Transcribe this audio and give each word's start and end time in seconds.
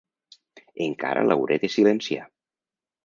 Encara 0.87 1.25
l'hauré 1.27 1.59
de 1.65 1.71
silenciar! 1.75 2.27